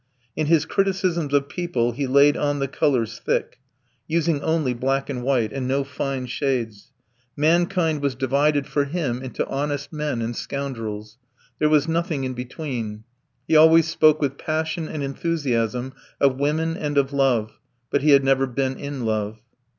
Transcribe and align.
In 0.35 0.47
his 0.47 0.65
criticisms 0.65 1.31
of 1.31 1.47
people 1.47 1.91
he 1.91 2.07
laid 2.07 2.35
on 2.35 2.57
the 2.57 2.67
colours 2.67 3.19
thick, 3.23 3.59
using 4.07 4.41
only 4.41 4.73
black 4.73 5.11
and 5.11 5.21
white, 5.21 5.53
and 5.53 5.67
no 5.67 5.83
fine 5.83 6.25
shades; 6.25 6.91
mankind 7.37 8.01
was 8.01 8.15
divided 8.15 8.65
for 8.65 8.85
him 8.85 9.21
into 9.21 9.45
honest 9.45 9.93
men 9.93 10.19
and 10.19 10.35
scoundrels: 10.35 11.19
there 11.59 11.69
was 11.69 11.87
nothing 11.87 12.23
in 12.23 12.33
between. 12.33 13.03
He 13.47 13.55
always 13.55 13.87
spoke 13.87 14.19
with 14.19 14.39
passion 14.39 14.87
and 14.87 15.03
enthusiasm 15.03 15.93
of 16.19 16.39
women 16.39 16.75
and 16.77 16.97
of 16.97 17.13
love, 17.13 17.59
but 17.91 18.01
he 18.01 18.09
had 18.09 18.23
never 18.23 18.47
been 18.47 18.77
in 18.79 19.05
love. 19.05 19.37